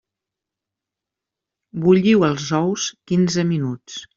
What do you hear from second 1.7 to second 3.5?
Bulliu els ous quinze